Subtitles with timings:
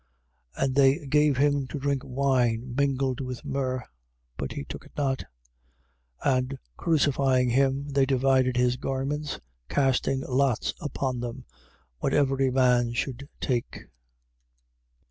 [0.57, 0.63] 15:23.
[0.65, 3.83] And they gave him to drink wine mingled with myrrh.
[4.35, 5.25] But he took it not.
[6.25, 6.35] 15:24.
[6.37, 11.45] And crucifying him, they divided his garments, casting lots upon them,
[11.99, 13.81] what every man should take.